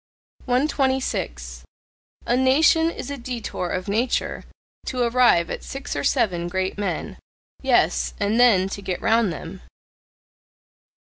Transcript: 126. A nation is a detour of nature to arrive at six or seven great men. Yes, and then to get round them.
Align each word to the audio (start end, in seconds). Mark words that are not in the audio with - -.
126. 0.45 1.63
A 2.25 2.35
nation 2.35 2.89
is 2.89 3.11
a 3.11 3.19
detour 3.19 3.69
of 3.69 3.87
nature 3.87 4.45
to 4.87 5.03
arrive 5.03 5.51
at 5.51 5.63
six 5.63 5.95
or 5.95 6.03
seven 6.03 6.47
great 6.47 6.75
men. 6.75 7.19
Yes, 7.61 8.15
and 8.19 8.39
then 8.39 8.67
to 8.69 8.81
get 8.81 8.99
round 8.99 9.31
them. 9.31 9.61